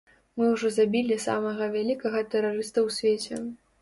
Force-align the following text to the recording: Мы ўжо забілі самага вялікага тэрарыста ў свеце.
Мы 0.39 0.45
ўжо 0.53 0.69
забілі 0.77 1.17
самага 1.25 1.67
вялікага 1.75 2.25
тэрарыста 2.33 2.79
ў 2.87 3.19
свеце. 3.27 3.45